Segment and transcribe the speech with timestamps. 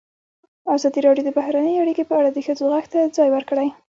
[0.75, 3.67] ازادي راډیو د بهرنۍ اړیکې په اړه د ښځو غږ ته ځای ورکړی.